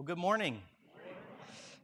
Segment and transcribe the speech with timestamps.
[0.00, 0.62] Well, good morning.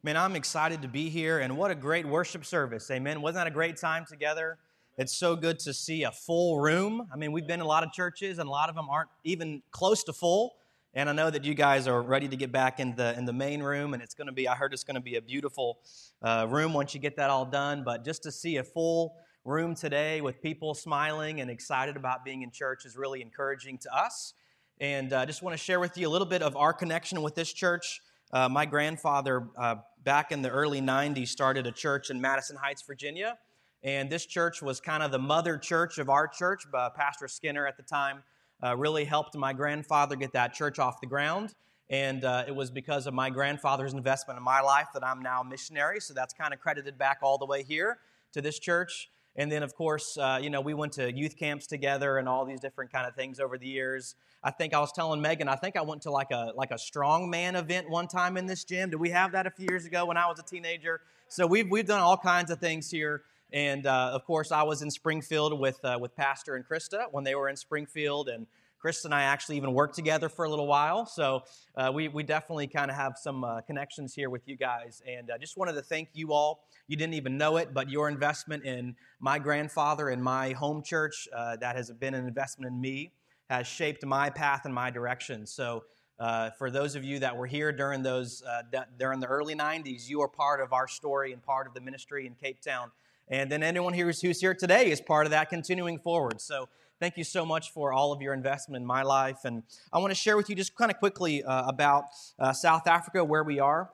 [0.03, 2.91] Man, I'm excited to be here, and what a great worship service.
[2.91, 3.21] Amen.
[3.21, 4.57] Wasn't that a great time together?
[4.97, 7.07] It's so good to see a full room.
[7.13, 9.11] I mean, we've been in a lot of churches, and a lot of them aren't
[9.25, 10.55] even close to full.
[10.95, 13.35] And I know that you guys are ready to get back in the in the
[13.35, 14.49] main room, and it's going to be.
[14.49, 15.81] I heard it's going to be a beautiful
[16.23, 17.85] uh, room once you get that all done.
[17.85, 19.15] But just to see a full
[19.45, 23.95] room today with people smiling and excited about being in church is really encouraging to
[23.95, 24.33] us.
[24.81, 27.21] And I uh, just want to share with you a little bit of our connection
[27.21, 28.01] with this church.
[28.33, 32.83] Uh, my grandfather, uh, back in the early 90s, started a church in Madison Heights,
[32.83, 33.39] Virginia.
[33.83, 36.65] And this church was kind of the mother church of our church.
[36.73, 38.23] Uh, Pastor Skinner at the time
[38.63, 41.55] uh, really helped my grandfather get that church off the ground.
[41.89, 45.43] And uh, it was because of my grandfather's investment in my life that I'm now
[45.43, 46.01] a missionary.
[46.01, 47.99] So that's kind of credited back all the way here
[48.33, 49.09] to this church.
[49.39, 52.45] And then, of course, uh, you know, we went to youth camps together and all
[52.45, 54.15] these different kind of things over the years.
[54.43, 56.77] I think I was telling Megan, I think I went to like a like a
[56.77, 58.91] strongman event one time in this gym.
[58.91, 61.01] Did we have that a few years ago when I was a teenager?
[61.29, 63.23] So we've we've done all kinds of things here.
[63.53, 67.25] And uh, of course, I was in Springfield with uh, with Pastor and Krista when
[67.25, 68.47] they were in Springfield, and
[68.87, 71.07] Chris and I actually even worked together for a little while.
[71.07, 71.43] So
[71.77, 75.03] uh, we, we definitely kind of have some uh, connections here with you guys.
[75.05, 76.61] And I uh, just wanted to thank you all.
[76.87, 81.27] You didn't even know it, but your investment in my grandfather and my home church,
[81.35, 83.11] uh, that has been an investment in me,
[83.51, 85.47] has shaped my path and my direction.
[85.47, 85.83] So
[86.21, 90.09] uh, for those of you that were here during those uh, during the early 90s,
[90.09, 92.93] you are part of our story and part of the ministry in Cape Town.
[93.29, 96.41] And then anyone here who's, who's here today is part of that continuing forward.
[96.41, 96.69] So
[97.01, 99.39] thank you so much for all of your investment in my life.
[99.45, 102.05] And I want to share with you just kind of quickly uh, about
[102.39, 103.91] uh, South Africa, where we are.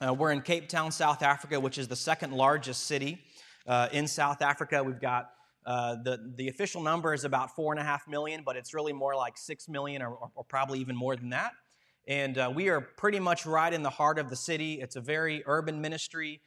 [0.00, 3.20] Uh, we're in Cape Town, South Africa, which is the second largest city
[3.66, 4.82] uh, in South Africa.
[4.82, 5.30] We've got
[5.66, 8.94] uh, the, the official number is about four and a half million, but it's really
[8.94, 11.52] more like six million or, or, or probably even more than that.
[12.08, 14.80] And uh, we are pretty much right in the heart of the city.
[14.80, 16.40] It's a very urban ministry.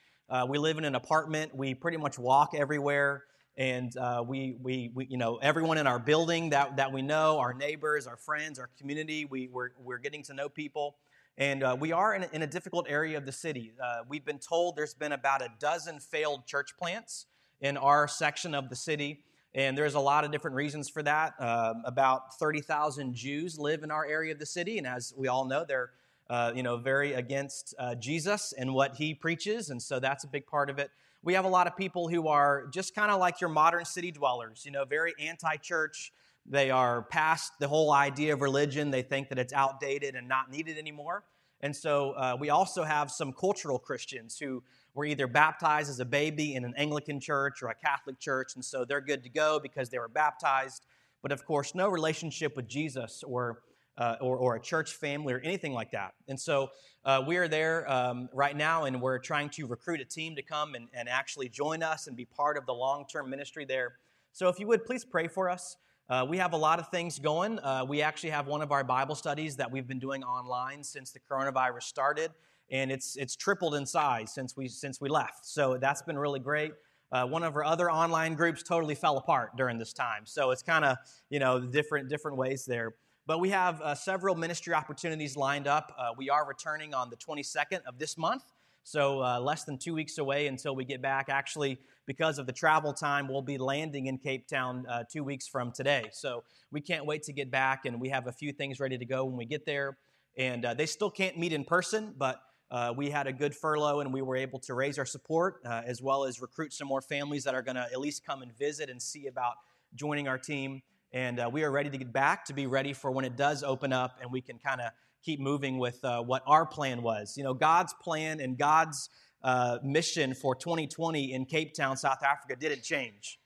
[0.47, 1.55] we live in an apartment.
[1.55, 5.99] We pretty much walk everywhere and uh, we, we, we, you know, everyone in our
[5.99, 10.23] building that, that we know, our neighbors, our friends, our community, we, we're, we're getting
[10.23, 10.95] to know people.
[11.37, 13.73] And uh, we are in a, in a, difficult area of the city.
[13.83, 17.27] Uh, we've been told there's been about a dozen failed church plants
[17.61, 19.23] in our section of the city.
[19.55, 21.33] And there's a lot of different reasons for that.
[21.39, 24.79] Um, about 30,000 Jews live in our area of the city.
[24.79, 25.91] And as we all know, they're
[26.29, 29.69] uh, you know, very against uh, Jesus and what he preaches.
[29.69, 30.89] And so that's a big part of it
[31.23, 34.11] we have a lot of people who are just kind of like your modern city
[34.11, 36.11] dwellers, you know, very anti church.
[36.45, 38.91] They are past the whole idea of religion.
[38.91, 41.23] They think that it's outdated and not needed anymore.
[41.61, 44.61] And so uh, we also have some cultural Christians who
[44.93, 48.63] were either baptized as a baby in an Anglican church or a Catholic church, and
[48.63, 50.85] so they're good to go because they were baptized.
[51.21, 53.59] But of course, no relationship with Jesus or
[53.97, 56.13] uh, or, or, a church family or anything like that.
[56.27, 56.69] And so
[57.05, 60.41] uh, we are there um, right now and we're trying to recruit a team to
[60.41, 63.93] come and, and actually join us and be part of the long term ministry there.
[64.31, 65.77] So if you would, please pray for us.
[66.09, 67.59] Uh, we have a lot of things going.
[67.59, 71.11] Uh, we actually have one of our Bible studies that we've been doing online since
[71.11, 72.31] the coronavirus started,
[72.69, 75.45] and it's, it's tripled in size since we, since we left.
[75.45, 76.73] So that's been really great.
[77.11, 80.25] Uh, one of our other online groups totally fell apart during this time.
[80.25, 80.97] So it's kind of,
[81.29, 82.95] you know, different, different ways there.
[83.25, 85.95] But we have uh, several ministry opportunities lined up.
[85.97, 88.43] Uh, we are returning on the 22nd of this month,
[88.83, 91.29] so uh, less than two weeks away until we get back.
[91.29, 95.47] Actually, because of the travel time, we'll be landing in Cape Town uh, two weeks
[95.47, 96.09] from today.
[96.11, 99.05] So we can't wait to get back, and we have a few things ready to
[99.05, 99.97] go when we get there.
[100.37, 102.41] And uh, they still can't meet in person, but
[102.71, 106.01] uh, we had a good furlough and we were able to raise our support as
[106.01, 108.89] well as recruit some more families that are going to at least come and visit
[108.89, 109.53] and see about
[109.93, 110.81] joining our team.
[111.13, 113.61] And uh, we are ready to get back to be ready for when it does
[113.61, 114.89] open up and we can kind of
[115.23, 117.35] keep moving with uh, what our plan was.
[117.37, 119.09] You know, God's plan and God's
[119.43, 123.39] uh, mission for 2020 in Cape Town, South Africa didn't change.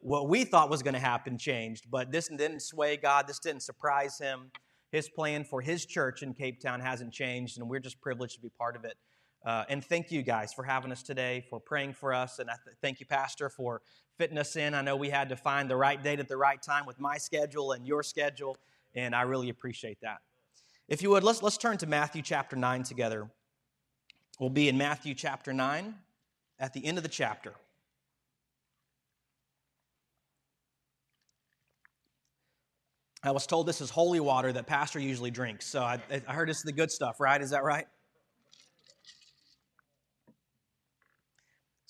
[0.00, 3.28] What we thought was going to happen changed, but this didn't sway God.
[3.28, 4.50] This didn't surprise him.
[4.90, 8.40] His plan for his church in Cape Town hasn't changed, and we're just privileged to
[8.40, 8.94] be part of it.
[9.44, 12.38] Uh, and thank you guys for having us today, for praying for us.
[12.38, 13.82] And I th- thank you, Pastor, for
[14.16, 14.74] fitting us in.
[14.74, 17.18] I know we had to find the right date at the right time with my
[17.18, 18.56] schedule and your schedule,
[18.94, 20.18] and I really appreciate that.
[20.88, 23.28] If you would, let's, let's turn to Matthew chapter 9 together.
[24.38, 25.94] We'll be in Matthew chapter 9
[26.60, 27.54] at the end of the chapter.
[33.24, 35.66] I was told this is holy water that Pastor usually drinks.
[35.66, 37.40] So I, I heard is the good stuff, right?
[37.40, 37.86] Is that right?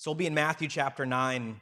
[0.03, 1.61] So we'll be in Matthew chapter 9.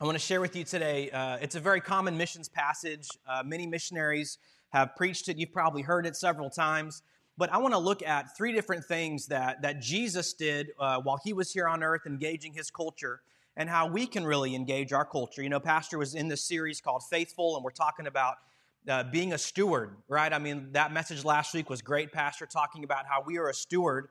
[0.00, 1.08] I want to share with you today.
[1.08, 3.06] Uh, it's a very common missions passage.
[3.24, 4.38] Uh, many missionaries
[4.70, 5.36] have preached it.
[5.36, 7.04] You've probably heard it several times.
[7.38, 11.20] But I want to look at three different things that, that Jesus did uh, while
[11.22, 13.20] he was here on earth, engaging his culture,
[13.56, 15.40] and how we can really engage our culture.
[15.40, 18.38] You know, Pastor was in this series called Faithful, and we're talking about
[18.88, 20.32] uh, being a steward, right?
[20.32, 23.54] I mean, that message last week was great, Pastor, talking about how we are a
[23.54, 24.08] steward.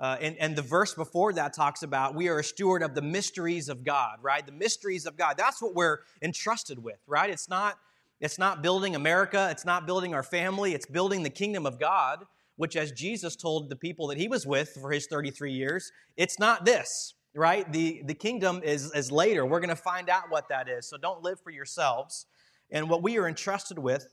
[0.00, 3.02] Uh, and, and the verse before that talks about we are a steward of the
[3.02, 4.46] mysteries of God, right?
[4.46, 5.34] The mysteries of God.
[5.36, 7.28] That's what we're entrusted with, right?
[7.28, 7.78] It's not,
[8.18, 12.24] it's not building America, it's not building our family, it's building the kingdom of God,
[12.56, 16.38] which, as Jesus told the people that he was with for his 33 years, it's
[16.38, 17.70] not this, right?
[17.70, 19.44] The, the kingdom is, is later.
[19.44, 20.88] We're going to find out what that is.
[20.88, 22.24] So don't live for yourselves.
[22.70, 24.06] And what we are entrusted with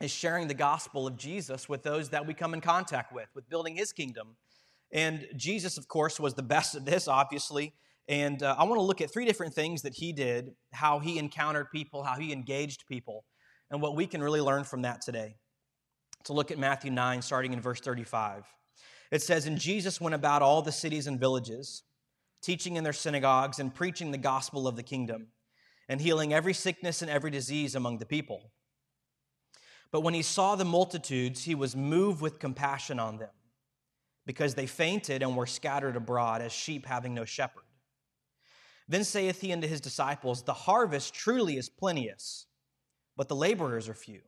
[0.00, 3.48] is sharing the gospel of Jesus with those that we come in contact with, with
[3.48, 4.36] building his kingdom.
[4.92, 7.74] And Jesus, of course, was the best at this, obviously.
[8.08, 11.18] And uh, I want to look at three different things that he did, how he
[11.18, 13.24] encountered people, how he engaged people,
[13.70, 15.36] and what we can really learn from that today.
[16.24, 18.44] To look at Matthew 9, starting in verse 35.
[19.10, 21.82] It says, And Jesus went about all the cities and villages,
[22.42, 25.28] teaching in their synagogues and preaching the gospel of the kingdom
[25.88, 28.50] and healing every sickness and every disease among the people.
[29.92, 33.30] But when he saw the multitudes, he was moved with compassion on them,
[34.26, 37.62] because they fainted and were scattered abroad as sheep having no shepherd.
[38.88, 42.46] Then saith he unto his disciples, The harvest truly is plenteous,
[43.16, 44.20] but the laborers are few.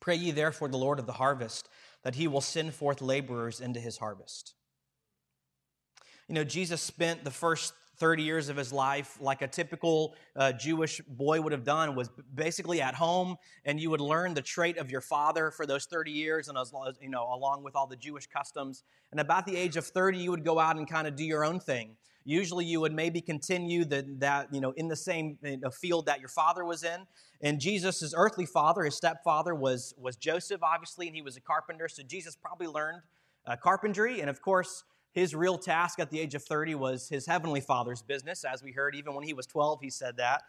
[0.00, 1.68] Pray ye therefore the Lord of the harvest
[2.02, 4.54] that he will send forth laborers into his harvest.
[6.26, 10.52] You know, Jesus spent the first 30 years of his life, like a typical uh,
[10.52, 13.36] Jewish boy would have done, was basically at home,
[13.66, 16.72] and you would learn the trait of your father for those 30 years, and as,
[17.00, 18.84] you know, along with all the Jewish customs.
[19.12, 21.44] And about the age of 30, you would go out and kind of do your
[21.44, 21.96] own thing.
[22.24, 25.38] Usually, you would maybe continue the, that you know in the same
[25.72, 27.06] field that your father was in.
[27.40, 31.88] And Jesus' earthly father, his stepfather, was was Joseph, obviously, and he was a carpenter.
[31.88, 33.00] So Jesus probably learned
[33.46, 37.26] uh, carpentry, and of course his real task at the age of 30 was his
[37.26, 38.44] heavenly father's business.
[38.44, 40.42] As we heard, even when he was 12, he said that.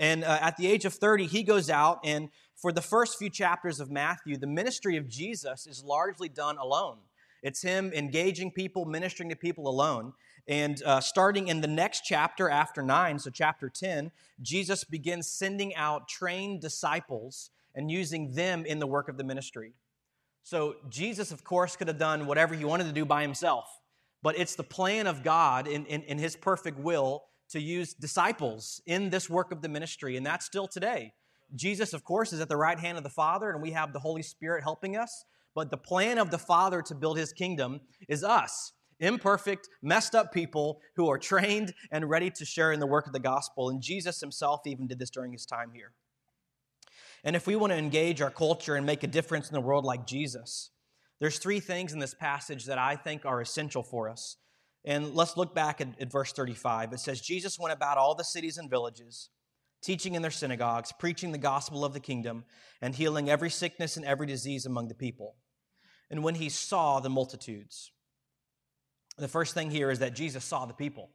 [0.00, 3.30] And uh, at the age of 30, he goes out, and for the first few
[3.30, 6.98] chapters of Matthew, the ministry of Jesus is largely done alone.
[7.42, 10.12] It's him engaging people, ministering to people alone.
[10.48, 14.10] And uh, starting in the next chapter after 9, so chapter 10,
[14.40, 19.74] Jesus begins sending out trained disciples and using them in the work of the ministry.
[20.42, 23.77] So Jesus, of course, could have done whatever he wanted to do by himself
[24.22, 28.80] but it's the plan of God in, in, in, His perfect will to use disciples
[28.86, 31.12] in this work of the ministry, and that's still today.
[31.54, 33.98] Jesus, of course, is at the right hand of the Father, and we have the
[33.98, 35.24] Holy Spirit helping us.
[35.54, 40.32] But the plan of the Father to build His kingdom is us, imperfect, messed up
[40.32, 43.70] people who are trained and ready to share in the work of the gospel.
[43.70, 45.92] And Jesus Himself even did this during His time here.
[47.24, 49.84] And if we want to engage our culture and make a difference in the world
[49.84, 50.70] like Jesus,
[51.20, 54.36] there's three things in this passage that I think are essential for us.
[54.84, 56.92] And let's look back at, at, verse 35.
[56.92, 59.30] It says, Jesus went about all the cities and villages,
[59.82, 62.44] teaching in their synagogues, preaching the gospel of the kingdom,
[62.80, 65.34] and healing every sickness and every disease among the people.
[66.10, 67.90] And when he saw the multitudes,
[69.18, 71.10] the first thing here is that Jesus saw the people.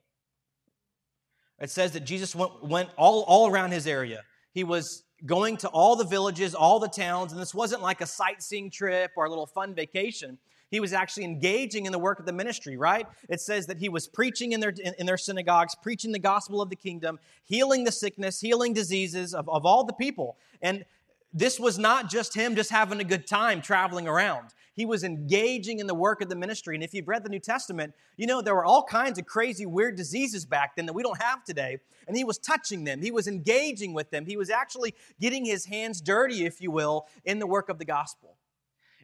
[1.60, 4.24] It says that Jesus went, went all, all around his area.
[4.54, 8.06] He was going to all the villages, all the towns, and this wasn't like a
[8.06, 10.38] sightseeing trip or a little fun vacation.
[10.70, 13.06] He was actually engaging in the work of the ministry, right?
[13.30, 16.72] It says that he was preaching in their, in, their synagogues, preaching the gospel of
[16.72, 20.36] the kingdom, healing the sickness, healing diseases of, of all the people.
[20.64, 20.84] And
[21.34, 24.50] this was not just him just having a good time traveling around.
[24.76, 26.76] He was engaging in the work of the ministry.
[26.76, 29.66] And if you've read the New Testament, you know there were all kinds of crazy,
[29.66, 31.78] weird diseases back then that we don't have today.
[32.08, 35.66] And he was touching them, he was engaging with them, he was actually getting his
[35.66, 38.38] hands dirty, if you will, in the work of the gospel.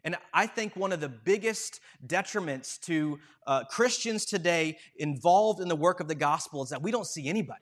[0.02, 5.76] And I think one of the biggest detriments to uh, Christians today involved in the
[5.76, 7.60] work of the gospel is that we don't see anybody.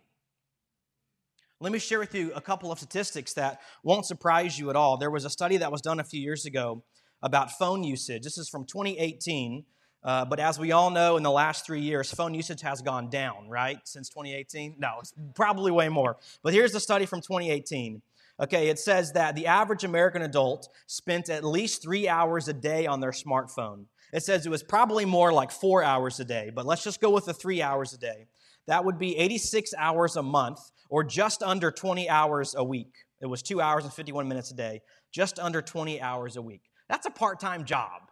[1.60, 4.96] Let me share with you a couple of statistics that won't surprise you at all.
[4.96, 6.84] There was a study that was done a few years ago
[7.20, 8.22] about phone usage.
[8.22, 9.64] This is from 2018.
[10.04, 13.10] Uh, but as we all know, in the last three years, phone usage has gone
[13.10, 13.80] down, right?
[13.82, 14.76] Since 2018?
[14.78, 16.16] No, it's probably way more.
[16.44, 18.02] But here's the study from 2018.
[18.40, 22.86] Okay, it says that the average American adult spent at least three hours a day
[22.86, 23.86] on their smartphone.
[24.12, 27.10] It says it was probably more like four hours a day, but let's just go
[27.10, 28.28] with the three hours a day.
[28.68, 32.92] That would be 86 hours a month, or just under 20 hours a week.
[33.20, 34.80] It was two hours and 51 minutes a day,
[35.12, 36.62] just under 20 hours a week.
[36.88, 38.02] That's a part time job.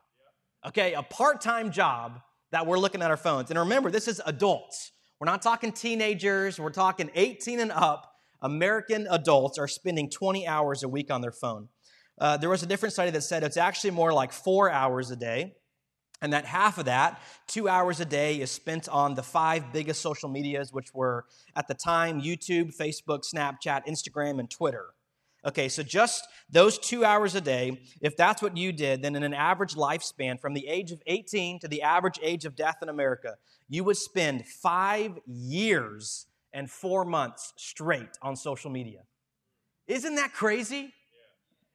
[0.66, 3.50] Okay, a part time job that we're looking at our phones.
[3.50, 4.92] And remember, this is adults.
[5.20, 8.12] We're not talking teenagers, we're talking 18 and up.
[8.42, 11.68] American adults are spending 20 hours a week on their phone.
[12.20, 15.16] uh, there was a different study that said it's actually more like four hours a
[15.16, 15.54] day.
[16.22, 20.00] And that half of that, two hours a day, is spent on the five biggest
[20.00, 24.86] social medias, which were at the time YouTube, Facebook, Snapchat, Instagram, and Twitter.
[25.46, 29.22] Okay, so just those two hours a day, if that's what you did, then in
[29.22, 32.88] an average lifespan from the age of 18 to the average age of death in
[32.88, 33.34] America,
[33.68, 39.02] you would spend five years and four months straight on social media.
[39.86, 40.92] Isn't that crazy?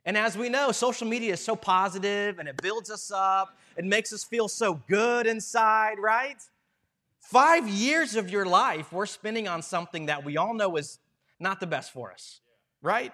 [0.03, 3.85] And as we know, social media is so positive and it builds us up, it
[3.87, 6.37] makes us feel so good inside, right?
[7.19, 10.99] Five years of your life we're spending on something that we all know is
[11.39, 12.41] not the best for us,
[12.83, 13.11] right?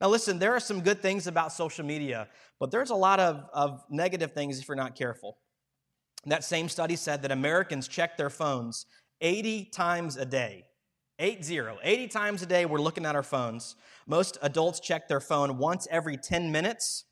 [0.00, 2.28] Now, listen, there are some good things about social media,
[2.60, 5.36] but there's a lot of, of negative things if you're not careful.
[6.26, 8.86] That same study said that Americans check their phones
[9.20, 10.66] 80 times a day.
[11.18, 11.78] Eight zero.
[11.82, 13.74] 80 times a day, we're looking at our phones.
[14.06, 17.06] Most adults check their phone once every 10 minutes,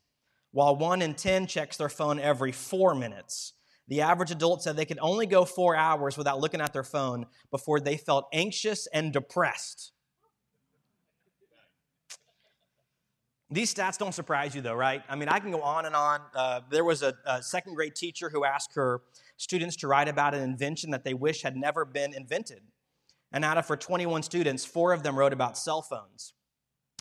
[0.57, 3.53] while one in 10 checks their phone every four minutes.
[3.89, 7.27] The average adult said they could only go four hours without looking at their phone
[7.51, 9.91] before they felt anxious and depressed.
[13.51, 15.03] These stats don't surprise you, though, right?
[15.07, 16.21] I mean, I can go on and on.
[16.35, 19.01] Uh, there was a, a second grade teacher who asked her
[19.37, 22.63] students to write about an invention that they wish had never been invented.
[23.31, 26.33] And out of her 21 students, four of them wrote about cell phones.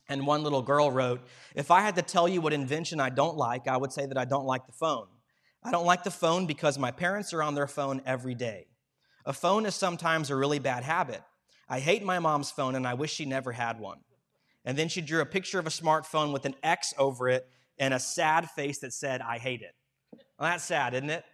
[0.09, 1.21] And one little girl wrote,
[1.55, 4.17] If I had to tell you what invention I don't like, I would say that
[4.19, 5.07] I don't like the phone.
[5.65, 8.67] I don't like the phone because my parents are on their phone every day.
[9.25, 11.23] A phone is sometimes a really bad habit.
[11.69, 13.99] I hate my mom's phone and I wish she never had one.
[14.65, 17.49] And then she drew a picture of a smartphone with an X over it
[17.79, 19.75] and a sad face that said, I hate it.
[20.39, 21.25] Well, that's sad, isn't it?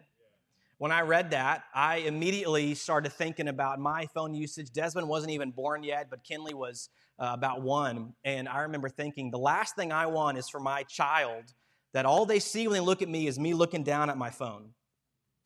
[0.82, 4.72] When I read that, I immediately started thinking about my phone usage.
[4.72, 6.88] Desmond wasn't even born yet, but Kinley was
[7.20, 8.14] uh, about one.
[8.24, 11.44] And I remember thinking, the last thing I want is for my child
[11.92, 14.30] that all they see when they look at me is me looking down at my
[14.30, 14.70] phone.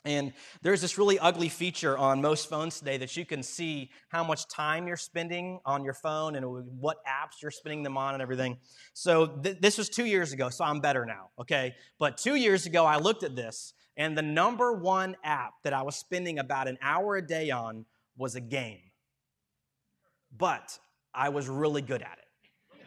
[0.06, 4.24] And there's this really ugly feature on most phones today that you can see how
[4.24, 6.46] much time you're spending on your phone and
[6.80, 8.56] what apps you're spending them on and everything.
[8.94, 11.74] So th- this was two years ago, so I'm better now, okay?
[11.98, 15.82] But two years ago, I looked at this, and the number one app that I
[15.82, 17.86] was spending about an hour a day on
[18.16, 18.80] was a game.
[20.36, 20.78] But
[21.14, 22.86] I was really good at it.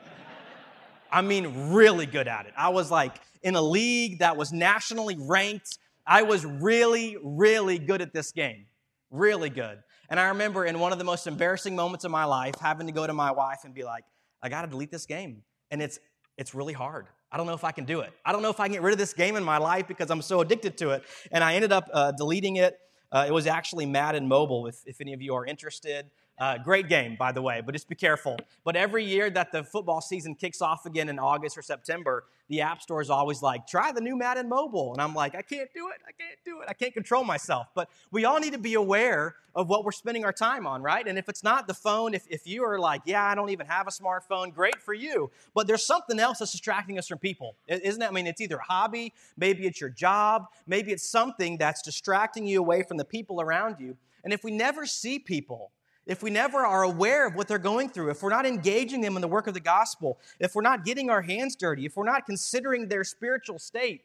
[1.11, 2.53] I mean, really good at it.
[2.55, 8.01] I was like in a league that was nationally ranked I was really, really good
[8.01, 8.65] at this game.
[9.11, 9.77] Really good.
[10.09, 12.93] And I remember in one of the most embarrassing moments of my life having to
[12.93, 14.03] go to my wife and be like,
[14.41, 15.43] I got to delete this game.
[15.69, 15.99] And it's
[16.35, 17.05] it's really hard.
[17.31, 18.11] I don't know if I can do it.
[18.25, 20.09] I don't know if I can get rid of this game in my life because
[20.09, 21.03] I'm so addicted to it.
[21.31, 22.79] And I ended up uh, deleting it.
[23.11, 26.09] Uh, it was actually Madden Mobile, if, if any of you are interested.
[26.39, 28.37] Uh, great game, by the way, but just be careful.
[28.63, 32.61] But every year that the football season kicks off again in August or September, the
[32.61, 34.93] App Store is always like, try the new Madden Mobile.
[34.93, 35.97] And I'm like, I can't do it.
[36.07, 36.67] I can't do it.
[36.69, 37.67] I can't control myself.
[37.75, 41.05] But we all need to be aware of what we're spending our time on, right?
[41.05, 43.67] And if it's not the phone, if, if you are like, yeah, I don't even
[43.67, 45.31] have a smartphone, great for you.
[45.53, 47.57] But there's something else that's distracting us from people.
[47.67, 48.07] Isn't it?
[48.07, 52.47] I mean, it's either a hobby, maybe it's your job, maybe it's something that's distracting
[52.47, 53.97] you away from the people around you.
[54.23, 55.71] And if we never see people,
[56.09, 59.15] if we never are aware of what they're going through, if we're not engaging them
[59.15, 62.03] in the work of the gospel, if we're not getting our hands dirty, if we're
[62.03, 64.01] not considering their spiritual state,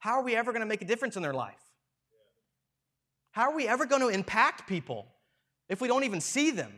[0.00, 1.62] how are we ever going to make a difference in their life?
[3.30, 5.06] How are we ever going to impact people
[5.68, 6.72] if we don't even see them?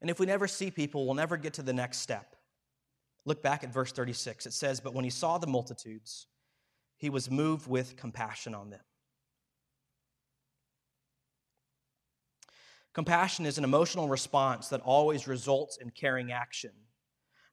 [0.00, 2.36] And if we never see people, we'll never get to the next step.
[3.24, 4.46] Look back at verse 36.
[4.46, 6.28] It says, But when he saw the multitudes,
[6.96, 8.80] he was moved with compassion on them
[12.94, 16.70] Compassion is an emotional response that always results in caring action.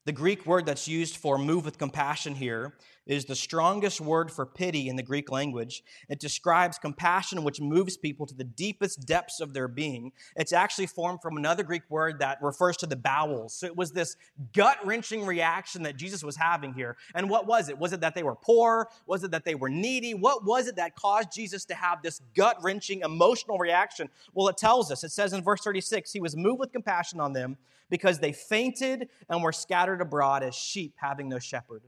[0.05, 2.75] The Greek word that's used for move with compassion here
[3.05, 5.83] is the strongest word for pity in the Greek language.
[6.09, 10.11] It describes compassion which moves people to the deepest depths of their being.
[10.35, 13.53] It's actually formed from another Greek word that refers to the bowels.
[13.53, 14.15] So it was this
[14.53, 16.97] gut wrenching reaction that Jesus was having here.
[17.13, 17.77] And what was it?
[17.77, 18.89] Was it that they were poor?
[19.05, 20.13] Was it that they were needy?
[20.13, 24.09] What was it that caused Jesus to have this gut wrenching emotional reaction?
[24.33, 25.03] Well, it tells us.
[25.03, 27.57] It says in verse 36 He was moved with compassion on them
[27.89, 31.83] because they fainted and were scattered abroad as sheep having no shepherd.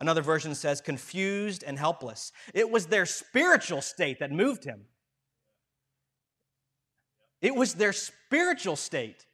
[0.00, 2.32] Another version says confused and helpless.
[2.52, 4.82] It was their spiritual state that moved him.
[7.40, 9.26] It was their spiritual state.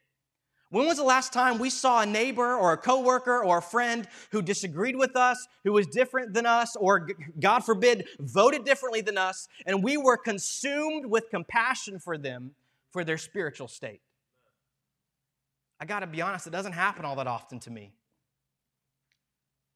[0.71, 4.07] When was the last time we saw a neighbor or a coworker or a friend
[4.31, 7.09] who disagreed with us, who was different than us, or
[7.40, 12.52] God forbid, voted differently than us, and we were consumed with compassion for them
[12.93, 14.00] for their spiritual state?
[15.81, 17.93] I got to be honest, it doesn't happen all that often to me.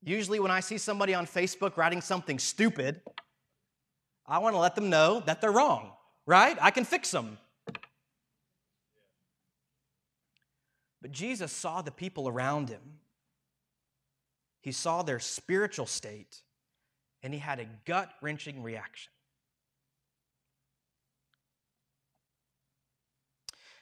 [0.05, 3.01] Usually, when I see somebody on Facebook writing something stupid,
[4.27, 5.93] I want to let them know that they're wrong,
[6.27, 6.57] right?
[6.61, 7.39] I can fix them.
[11.01, 12.81] But Jesus saw the people around him.
[14.61, 16.43] He saw their spiritual state,
[17.23, 19.11] and he had a gut wrenching reaction.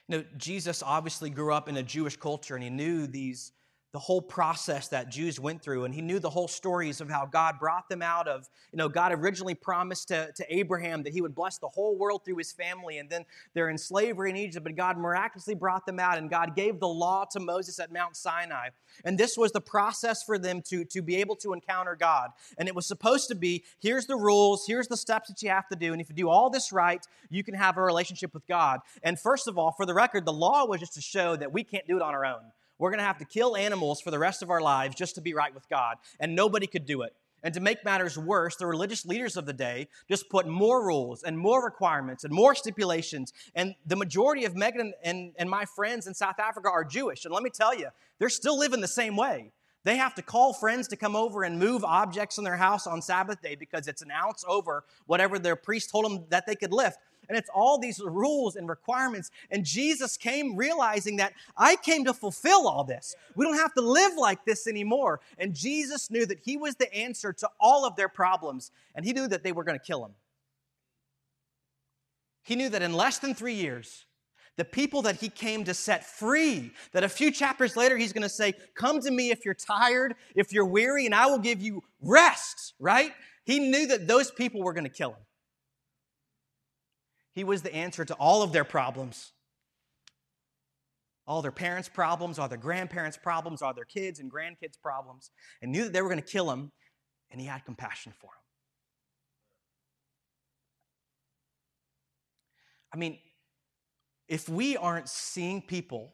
[0.07, 3.53] You know, Jesus obviously grew up in a Jewish culture and he knew these
[3.93, 7.27] the whole process that Jews went through, and he knew the whole stories of how
[7.27, 11.21] God brought them out of, you know, God originally promised to, to Abraham that he
[11.21, 13.23] would bless the whole world through his family, and then
[13.53, 16.87] they're in slavery in Egypt, but God miraculously brought them out, and God gave the
[16.87, 18.69] law to Moses at Mount Sinai.
[19.05, 22.31] And this was the process for them to, to be able to encounter God.
[22.57, 25.67] And it was supposed to be here's the rules, here's the steps that you have
[25.67, 28.47] to do, and if you do all this right, you can have a relationship with
[28.47, 28.79] God.
[29.03, 31.63] And first of all, for the record, the law was just to show that we
[31.63, 32.41] can't do it on our own.
[32.83, 35.21] We're going to have to kill animals for the rest of our lives just to
[35.21, 35.95] be right with God.
[36.19, 37.15] And nobody could do it.
[37.41, 41.23] And to make matters worse, the religious leaders of the day just put more rules
[41.23, 43.31] and more requirements and more stipulations.
[43.55, 47.23] And the majority of Megan and, and my friends in South Africa are Jewish.
[47.23, 47.87] And let me tell you,
[48.19, 49.53] they're still living the same way.
[49.85, 53.01] They have to call friends to come over and move objects in their house on
[53.01, 56.73] Sabbath day because it's an ounce over whatever their priest told them that they could
[56.73, 56.97] lift.
[57.29, 59.31] And it's all these rules and requirements.
[59.51, 63.15] And Jesus came realizing that I came to fulfill all this.
[63.35, 65.21] We don't have to live like this anymore.
[65.37, 68.71] And Jesus knew that He was the answer to all of their problems.
[68.95, 70.11] And He knew that they were going to kill Him.
[72.43, 74.05] He knew that in less than three years,
[74.55, 78.23] the people that he came to set free, that a few chapters later he's going
[78.23, 81.61] to say, Come to me if you're tired, if you're weary, and I will give
[81.61, 83.11] you rest, right?
[83.45, 85.25] He knew that those people were going to kill him.
[87.33, 89.31] He was the answer to all of their problems.
[91.25, 95.71] All their parents' problems, all their grandparents' problems, all their kids' and grandkids' problems, and
[95.71, 96.71] knew that they were going to kill him,
[97.31, 98.43] and he had compassion for him.
[102.93, 103.17] I mean,
[104.27, 106.13] if we aren't seeing people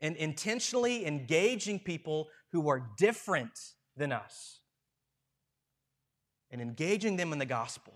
[0.00, 3.58] and intentionally engaging people who are different
[3.96, 4.58] than us
[6.50, 7.94] and engaging them in the gospel,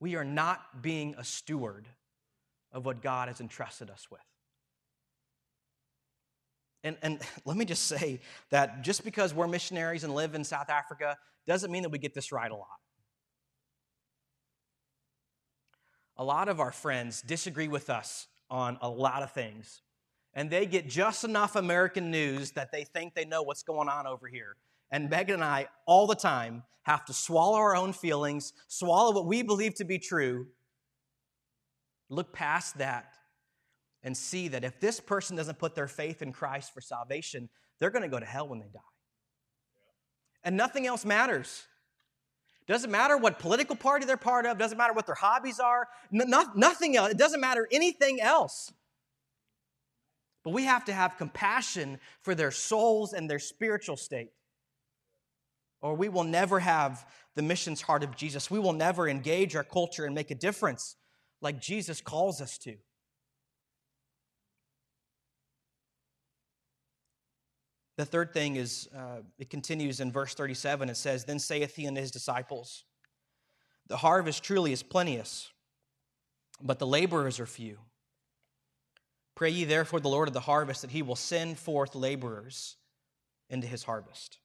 [0.00, 1.86] we are not being a steward
[2.72, 4.20] of what God has entrusted us with.
[6.84, 10.70] And, and let me just say that just because we're missionaries and live in South
[10.70, 12.66] Africa doesn't mean that we get this right a lot.
[16.16, 19.82] A lot of our friends disagree with us on a lot of things,
[20.34, 24.06] and they get just enough American news that they think they know what's going on
[24.06, 24.56] over here.
[24.90, 29.26] And Megan and I, all the time, have to swallow our own feelings, swallow what
[29.26, 30.46] we believe to be true,
[32.08, 33.12] look past that,
[34.02, 37.90] and see that if this person doesn't put their faith in Christ for salvation, they're
[37.90, 38.80] going to go to hell when they die.
[40.44, 41.66] And nothing else matters.
[42.66, 46.96] Doesn't matter what political party they're part of, doesn't matter what their hobbies are, nothing
[46.96, 47.10] else.
[47.10, 48.72] It doesn't matter anything else.
[50.44, 54.30] But we have to have compassion for their souls and their spiritual state
[55.80, 58.50] or we will never have the missions heart of Jesus.
[58.50, 60.96] We will never engage our culture and make a difference
[61.40, 62.76] like Jesus calls us to.
[67.96, 70.88] The third thing is, uh, it continues in verse 37.
[70.88, 72.84] It says, Then saith he unto his disciples,
[73.88, 75.50] The harvest truly is plenteous,
[76.62, 77.78] but the laborers are few.
[79.34, 82.76] Pray ye therefore the Lord of the harvest that he will send forth laborers
[83.50, 84.38] into his harvest.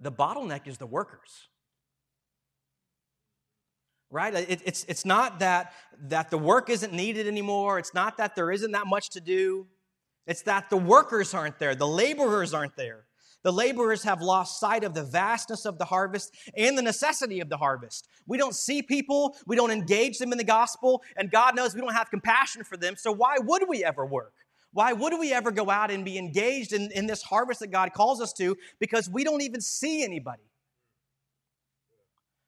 [0.00, 1.48] The bottleneck is the workers.
[4.10, 4.34] Right?
[4.34, 5.72] It, it's, it's not that,
[6.08, 7.78] that the work isn't needed anymore.
[7.78, 9.66] It's not that there isn't that much to do.
[10.26, 13.06] It's that the workers aren't there, the laborers aren't there.
[13.42, 17.48] The laborers have lost sight of the vastness of the harvest and the necessity of
[17.48, 18.06] the harvest.
[18.26, 21.80] We don't see people, we don't engage them in the gospel, and God knows we
[21.80, 24.34] don't have compassion for them, so why would we ever work?
[24.72, 27.92] Why would we ever go out and be engaged in, in this harvest that God
[27.92, 28.56] calls us to?
[28.78, 30.42] Because we don't even see anybody.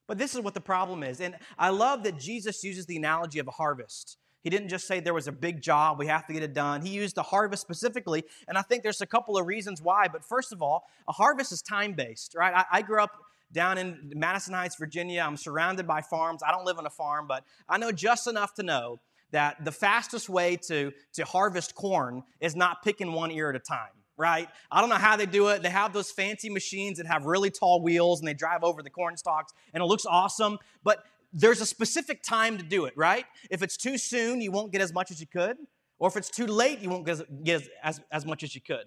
[0.07, 1.21] But this is what the problem is.
[1.21, 4.19] And I love that Jesus uses the analogy of a harvest.
[4.43, 6.83] He didn't just say there was a big job, we have to get it done.
[6.83, 10.09] He used the harvest specifically, and I think there's a couple of reasons why.
[10.09, 12.53] But first of all, a harvest is time based, right?
[12.53, 13.13] I, I, grew up
[13.53, 15.23] down in Madison Heights, Virginia.
[15.25, 16.43] I'm surrounded by farms.
[16.45, 19.01] I don't live on a farm, but I know just enough to know
[19.33, 23.59] that the fastest way to, to harvest corn is not picking one ear at a
[23.59, 24.49] time, right?
[24.71, 25.63] I don't know how they do it.
[25.63, 28.91] They have those fancy machines that have really tall wheels and they drive over the
[28.91, 33.25] corn stalks and it looks awesome, but there's a specific time to do it, right?
[33.51, 35.57] If it's too soon, you won't get as much as you could,
[35.99, 37.21] or if it's too late, you won't get
[37.53, 38.85] as, as, as much as you could.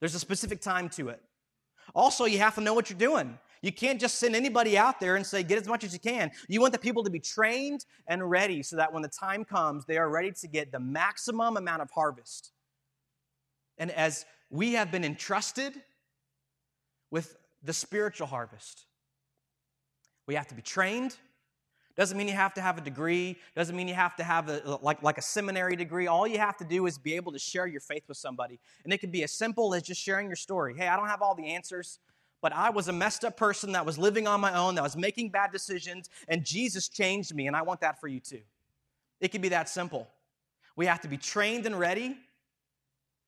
[0.00, 1.20] There's a specific time to it.
[1.94, 3.38] Also, you have to know what you're doing.
[3.64, 6.30] You can't just send anybody out there and say, get as much as you can.
[6.48, 9.86] You want the people to be trained and ready so that when the time comes,
[9.86, 12.52] they are ready to get the maximum amount of harvest.
[13.78, 15.72] And as we have been entrusted
[17.10, 18.84] with the spiritual harvest,
[20.26, 21.16] we have to be trained.
[21.96, 23.38] Doesn't mean you have to have a degree.
[23.56, 26.06] Doesn't mean you have to have a, like, like a seminary degree.
[26.06, 28.60] All you have to do is be able to share your faith with somebody.
[28.84, 30.74] And it can be as simple as just sharing your story.
[30.76, 31.98] Hey, I don't have all the answers,
[32.44, 34.98] but I was a messed up person that was living on my own, that was
[34.98, 38.42] making bad decisions, and Jesus changed me, and I want that for you too.
[39.18, 40.06] It can be that simple.
[40.76, 42.14] We have to be trained and ready,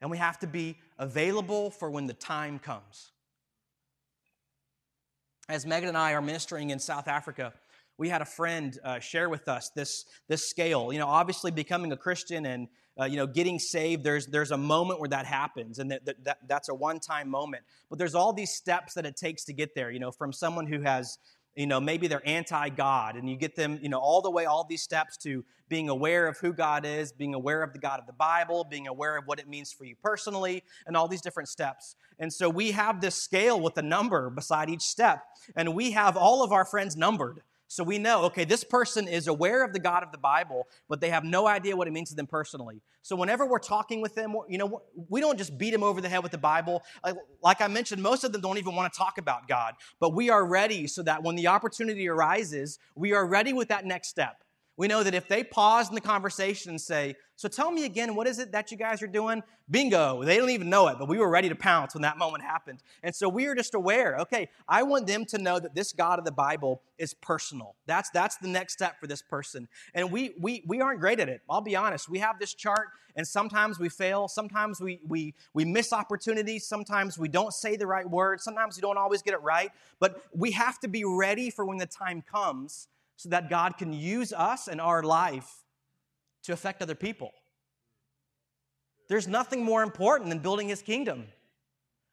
[0.03, 3.13] and we have to be available for when the time comes.
[5.49, 7.55] As Megan and I are ministering in South Africa,
[7.97, 10.93] we had a friend uh, share with us this, this scale.
[10.93, 12.69] You know, obviously becoming a Christian and
[13.01, 16.25] uh, you know getting saved, there's there's a moment where that happens, and that, that,
[16.25, 17.63] that that's a one time moment.
[17.89, 19.91] But there's all these steps that it takes to get there.
[19.91, 21.19] You know, from someone who has
[21.57, 24.65] you know maybe they're anti-god and you get them you know all the way all
[24.65, 28.07] these steps to being aware of who god is being aware of the god of
[28.07, 31.49] the bible being aware of what it means for you personally and all these different
[31.49, 35.25] steps and so we have this scale with a number beside each step
[35.57, 39.27] and we have all of our friends numbered so we know, okay, this person is
[39.27, 42.11] aware of the God of the Bible, but they have no idea what it means
[42.11, 42.81] to them personally.
[43.03, 46.09] So whenever we're talking with them, you know, we don't just beat them over the
[46.09, 46.83] head with the Bible.
[47.03, 50.15] Uh, like I mentioned, most of them don't even want to talk about God, but
[50.15, 54.09] we are ready so that when the opportunity arises, we are ready with that next
[54.09, 54.45] step.
[54.77, 58.15] We know that if they pause in the conversation and say, So tell me again,
[58.15, 59.43] what is it that you guys are doing?
[59.71, 62.45] Bingo, they don't even know it, but we were ready to pounce when that moment
[62.45, 62.81] happened.
[63.03, 66.19] And so we are just aware, okay, I want them to know that this God
[66.19, 67.75] of the Bible is personal.
[67.87, 69.67] That's, that's the next step for this person.
[69.95, 71.41] And we, we, we aren't great at it.
[71.51, 72.09] I'll be honest.
[72.09, 74.29] We have this chart, and sometimes we fail.
[74.29, 76.67] Sometimes we, we, we miss opportunities.
[76.67, 78.45] Sometimes we don't say the right words.
[78.45, 79.71] Sometimes we don't always get it right.
[79.99, 83.93] But we have to be ready for when the time comes so that God can
[83.93, 85.65] use us and our life
[86.45, 87.33] to affect other people.
[89.09, 91.27] There's nothing more important than building his kingdom.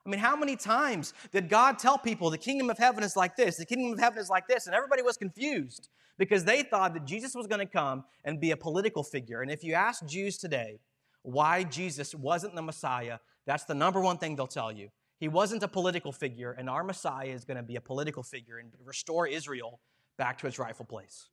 [0.06, 3.36] I mean, how many times did God tell people the kingdom of heaven is like
[3.36, 6.94] this, the kingdom of heaven is like this, and everybody was confused because they thought
[6.94, 9.42] that Jesus was going to come and be a political figure.
[9.42, 10.80] And if you ask Jews today
[11.22, 14.90] why Jesus wasn't the Messiah, that's the number one thing they'll tell you.
[15.20, 18.58] He wasn't a political figure, and our Messiah is going to be a political figure
[18.58, 19.80] and restore Israel
[20.18, 21.28] back to its rightful place.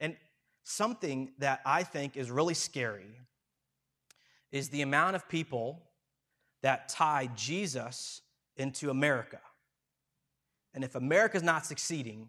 [0.00, 0.16] And
[0.62, 3.20] something that I think is really scary
[4.52, 5.82] is the amount of people
[6.62, 8.22] that tie Jesus
[8.56, 9.40] into America.
[10.74, 12.28] And if America's not succeeding,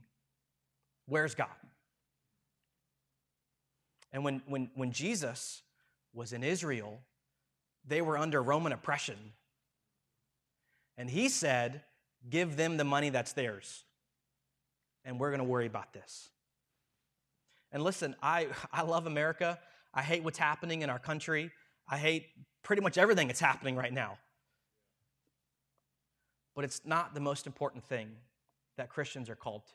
[1.06, 1.48] where's God?
[4.12, 5.62] And when, when, when Jesus
[6.14, 7.00] was in Israel,
[7.88, 9.18] they were under Roman oppression.
[10.98, 11.84] And he said,
[12.30, 13.84] Give them the money that's theirs
[15.06, 16.30] and we're going to worry about this.
[17.72, 19.60] And listen, I, I love America.
[19.94, 21.52] I hate what's happening in our country.
[21.88, 22.28] I hate
[22.64, 24.18] pretty much everything that's happening right now.
[26.56, 28.10] But it's not the most important thing
[28.78, 29.74] that Christians are called to.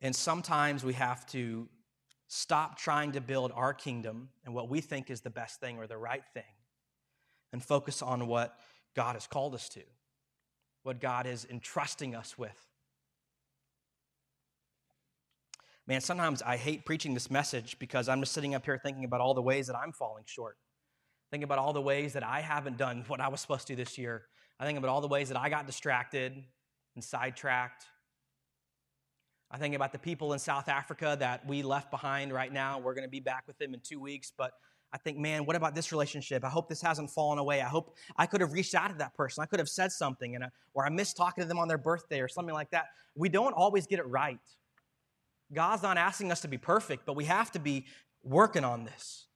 [0.00, 1.68] And sometimes we have to
[2.28, 5.86] stop trying to build our kingdom and what we think is the best thing or
[5.86, 6.42] the right thing
[7.52, 8.56] and focus on what
[8.94, 9.82] God has called us to
[10.88, 12.66] what God is entrusting us with.
[15.86, 19.20] Man, sometimes I hate preaching this message because I'm just sitting up here thinking about
[19.20, 20.56] all the ways that I'm falling short.
[21.30, 23.84] Thinking about all the ways that I haven't done what I was supposed to do
[23.84, 24.22] this year.
[24.58, 26.32] I think about all the ways that I got distracted
[26.94, 27.84] and sidetracked.
[29.50, 32.78] I think about the people in South Africa that we left behind right now.
[32.78, 34.52] We're going to be back with them in two weeks, but
[34.92, 36.44] I think, man, what about this relationship?
[36.44, 37.60] I hope this hasn't fallen away.
[37.60, 39.42] I hope I could have reached out to that person.
[39.42, 41.78] I could have said something, and I, or I missed talking to them on their
[41.78, 42.86] birthday or something like that.
[43.14, 44.38] We don't always get it right.
[45.52, 47.86] God's not asking us to be perfect, but we have to be
[48.22, 49.26] working on this.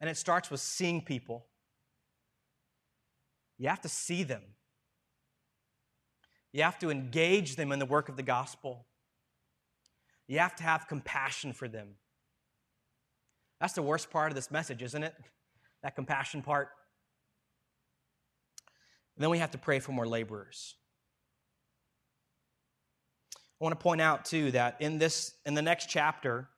[0.00, 1.46] And it starts with seeing people.
[3.58, 4.42] You have to see them.
[6.52, 8.86] You have to engage them in the work of the gospel.
[10.26, 11.94] You have to have compassion for them.
[13.62, 15.14] That's the worst part of this message, isn't it?
[15.84, 16.70] That compassion part.
[19.14, 20.74] And then we have to pray for more laborers.
[23.36, 26.48] I want to point out too that in this in the next chapter,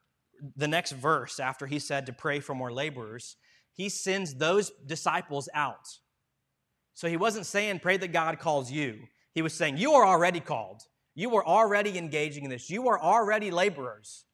[0.57, 3.37] the next verse after he said to pray for more laborers,
[3.75, 5.87] he sends those disciples out.
[6.95, 9.01] So he wasn't saying pray that God calls you.
[9.35, 10.81] He was saying you are already called.
[11.15, 12.71] You are already engaging in this.
[12.71, 14.25] You are already laborers.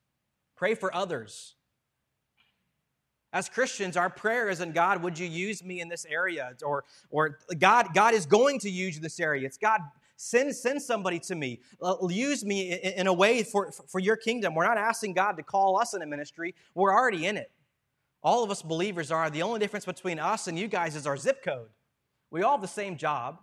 [0.56, 1.56] Pray for others.
[3.32, 6.52] As Christians, our prayer isn't God, would you use me in this area?
[6.64, 9.46] Or, or God, God is going to use this area.
[9.46, 9.80] It's God,
[10.16, 11.60] send, send somebody to me.
[12.08, 14.54] Use me in, in a way for, for your kingdom.
[14.54, 17.50] We're not asking God to call us in a ministry, we're already in it.
[18.22, 19.30] All of us believers are.
[19.30, 21.68] The only difference between us and you guys is our zip code.
[22.30, 23.38] We all have the same job.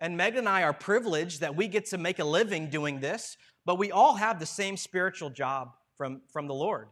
[0.00, 3.36] And Megan and I are privileged that we get to make a living doing this,
[3.64, 6.88] but we all have the same spiritual job from, from the Lord.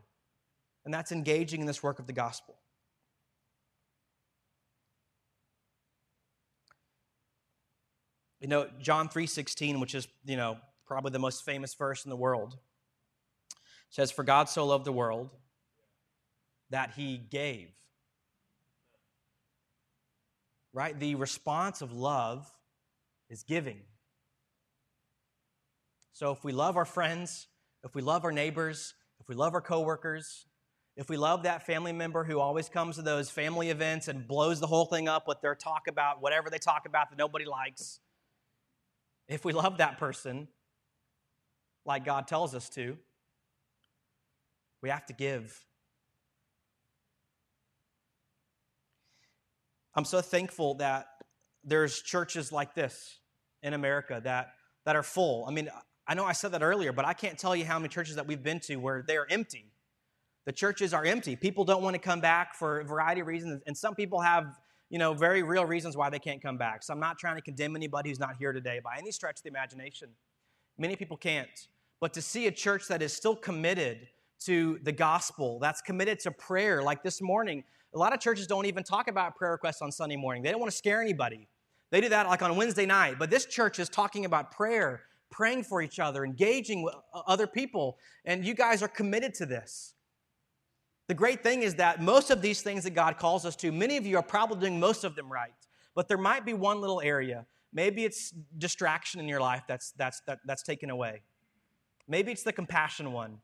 [0.85, 2.57] And that's engaging in this work of the gospel.
[8.41, 12.17] You know, John 3:16, which is, you know, probably the most famous verse in the
[12.17, 12.59] world,
[13.91, 15.35] says, For God so loved the world
[16.71, 17.71] that he gave.
[20.73, 20.99] Right?
[20.99, 22.51] The response of love
[23.29, 23.83] is giving.
[26.13, 27.49] So if we love our friends,
[27.85, 30.47] if we love our neighbors, if we love our coworkers,
[30.97, 34.61] if we love that family member who always comes to those family events and blows
[34.61, 38.01] the whole thing up with their talk about whatever they talk about that nobody likes,
[39.29, 40.49] if we love that person
[41.87, 42.99] like God tells us to,
[44.83, 45.65] we have to give.
[49.95, 51.07] I'm so thankful that
[51.65, 53.19] there's churches like this
[53.63, 54.53] in America that,
[54.85, 55.45] that are full.
[55.47, 55.69] I mean,
[56.07, 58.27] I know I said that earlier, but I can't tell you how many churches that
[58.27, 59.73] we've been to where they're empty.
[60.47, 61.37] The churches are empty.
[61.37, 64.59] People don't want to come back for a variety of reasons, and some people have,
[64.89, 66.83] you know, very real reasons why they can't come back.
[66.83, 69.43] So I'm not trying to condemn anybody who's not here today by any stretch of
[69.43, 70.09] the imagination.
[70.79, 71.69] Many people can't.
[72.01, 74.09] But to see a church that is still committed
[74.47, 77.63] to the gospel, that's committed to prayer, like this morning,
[77.95, 80.43] a lot of churches don't even talk about prayer requests on Sunday morning.
[80.43, 81.47] They don't want to scare anybody.
[81.91, 83.17] They do that like on Wednesday night.
[83.19, 87.99] But this church is talking about prayer, praying for each other, engaging with other people.
[88.25, 89.95] And you guys are committed to this.
[91.11, 93.97] The great thing is that most of these things that God calls us to, many
[93.97, 95.51] of you are probably doing most of them right.
[95.97, 97.47] But there might be one little area.
[97.73, 101.23] Maybe it's distraction in your life that's, that's, that, that's taken away.
[102.07, 103.39] Maybe it's the compassion one.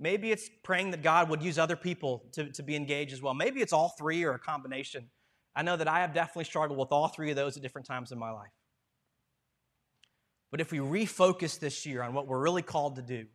[0.00, 3.34] Maybe it's praying that God would use other people to, to be engaged as well.
[3.34, 5.10] Maybe it's all three or a combination.
[5.54, 8.10] I know that I have definitely struggled with all three of those at different times
[8.12, 8.52] in my life.
[10.50, 13.26] But if we refocus this year on what we're really called to do,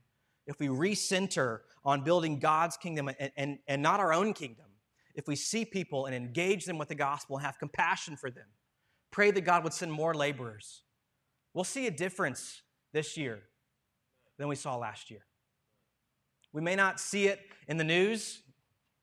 [0.47, 4.65] if we recenter on building God's kingdom and, and, and not our own kingdom,
[5.13, 8.45] if we see people and engage them with the gospel and have compassion for them,
[9.11, 10.83] pray that God would send more laborers,
[11.53, 12.61] we'll see a difference
[12.93, 13.41] this year
[14.37, 15.21] than we saw last year.
[16.53, 18.41] We may not see it in the news.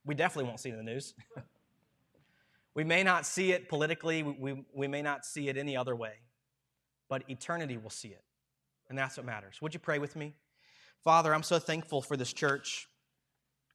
[0.04, 1.14] We definitely won't see it in the news.
[2.74, 4.22] we may not see it politically.
[4.22, 6.14] We, we may not see it any other way.
[7.09, 8.24] But eternity will see it.
[8.88, 9.61] And that's what matters.
[9.61, 10.35] Would you pray with me?
[11.05, 12.88] Father, I'm so thankful for this church.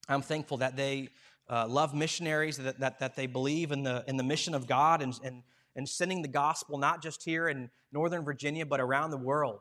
[0.08, 1.10] I'm thankful that they
[1.48, 5.00] uh, love missionaries, that, that, that they believe in the, in the mission of God
[5.00, 5.44] and, and,
[5.76, 9.60] and sending the gospel not just here in Northern Virginia, but around the world.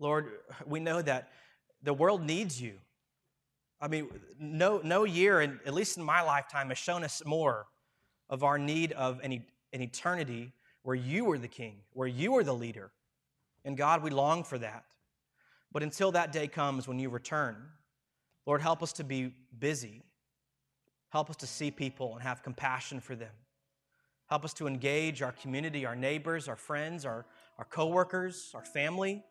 [0.00, 0.32] Lord,
[0.66, 1.28] we know that
[1.80, 2.74] the world needs you.
[3.80, 4.08] I mean,
[4.40, 7.66] no, no year, in, at least in my lifetime, has shown us more
[8.28, 10.52] of our need of an, an eternity
[10.82, 12.90] where you are the king, where you are the leader.
[13.64, 14.84] And God, we long for that.
[15.74, 17.56] But until that day comes when you return,
[18.46, 20.02] Lord, help us to be busy.
[21.10, 23.32] Help us to see people and have compassion for them.
[24.28, 27.26] Help us to engage our community, our neighbors, our friends, our,
[27.58, 29.22] our coworkers, our family.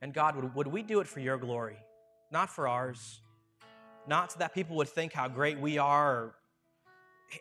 [0.00, 1.76] And God, would, would we do it for your glory,
[2.32, 3.20] not for ours?
[4.06, 6.34] Not so that people would think how great we are or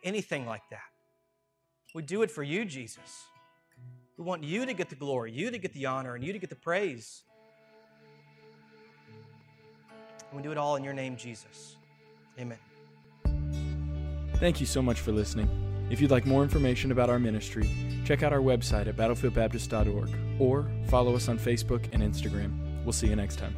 [0.03, 0.81] anything like that.
[1.95, 3.23] We do it for you, Jesus.
[4.19, 6.39] We want you to get the glory, you to get the honor, and you to
[6.39, 7.23] get the praise.
[10.29, 11.77] And we do it all in your name, Jesus.
[12.37, 12.57] Amen.
[14.35, 15.49] Thank you so much for listening.
[15.89, 17.69] If you'd like more information about our ministry,
[18.03, 22.83] check out our website at battlefieldbaptist.org or follow us on Facebook and Instagram.
[22.83, 23.55] We'll see you next time.